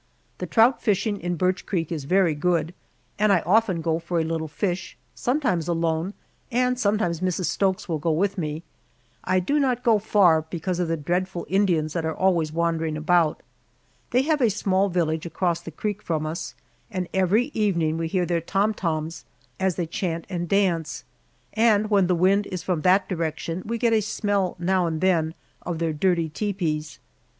The 0.39 0.47
trout 0.47 0.81
fishing 0.81 1.21
in 1.21 1.35
Birch 1.35 1.63
Creek 1.67 1.91
is 1.91 2.05
very 2.05 2.33
good, 2.33 2.73
and 3.19 3.31
I 3.31 3.41
often 3.41 3.81
go 3.81 3.99
for 3.99 4.19
a 4.19 4.23
little 4.23 4.47
fish, 4.47 4.97
sometimes 5.13 5.67
alone 5.67 6.15
and 6.51 6.79
sometimes 6.79 7.19
Mrs. 7.21 7.45
Stokes 7.45 7.87
will 7.87 7.99
go 7.99 8.09
with 8.09 8.35
me. 8.35 8.63
I 9.23 9.39
do 9.39 9.59
not 9.59 9.83
go 9.83 9.99
far, 9.99 10.41
because 10.41 10.79
of 10.79 10.87
the 10.87 10.97
dreadful 10.97 11.45
Indians 11.47 11.93
that 11.93 12.03
are 12.03 12.15
always 12.15 12.51
wandering 12.51 12.97
about. 12.97 13.43
They 14.09 14.23
have 14.23 14.41
a 14.41 14.49
small 14.49 14.89
village 14.89 15.27
across 15.27 15.61
the 15.61 15.69
creek 15.69 16.01
from 16.01 16.25
us, 16.25 16.55
and 16.89 17.07
every 17.13 17.51
evening 17.53 17.99
we 17.99 18.07
hear 18.07 18.25
their 18.25 18.41
"tom 18.41 18.73
toms" 18.73 19.23
as 19.59 19.75
they 19.75 19.85
chant 19.85 20.25
and 20.31 20.49
dance, 20.49 21.03
and 21.53 21.91
when 21.91 22.07
the 22.07 22.15
wind 22.15 22.47
is 22.47 22.63
from 22.63 22.81
that 22.81 23.07
direction 23.07 23.61
we 23.67 23.77
get 23.77 23.93
a 23.93 24.01
smell 24.01 24.55
now 24.57 24.87
and 24.87 24.99
then 24.99 25.35
of 25.61 25.77
their 25.77 25.93
dirty 25.93 26.27
tepees. 26.27 26.97